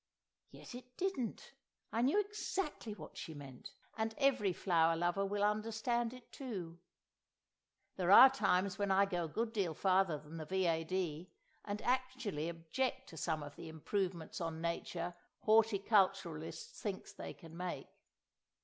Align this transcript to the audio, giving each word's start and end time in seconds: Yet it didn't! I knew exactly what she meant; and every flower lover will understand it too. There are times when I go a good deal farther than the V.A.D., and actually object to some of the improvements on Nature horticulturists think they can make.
Yet 0.49 0.73
it 0.73 0.97
didn't! 0.97 1.53
I 1.91 2.01
knew 2.01 2.19
exactly 2.19 2.95
what 2.95 3.17
she 3.19 3.35
meant; 3.35 3.71
and 3.95 4.15
every 4.17 4.51
flower 4.51 4.95
lover 4.95 5.23
will 5.23 5.43
understand 5.43 6.11
it 6.11 6.31
too. 6.31 6.79
There 7.97 8.09
are 8.11 8.27
times 8.31 8.79
when 8.79 8.89
I 8.89 9.05
go 9.05 9.25
a 9.25 9.27
good 9.27 9.53
deal 9.53 9.75
farther 9.75 10.17
than 10.17 10.37
the 10.37 10.45
V.A.D., 10.47 11.29
and 11.65 11.83
actually 11.83 12.49
object 12.49 13.09
to 13.09 13.15
some 13.17 13.43
of 13.43 13.55
the 13.55 13.69
improvements 13.69 14.41
on 14.41 14.59
Nature 14.59 15.13
horticulturists 15.41 16.81
think 16.81 17.15
they 17.15 17.33
can 17.35 17.55
make. 17.55 17.87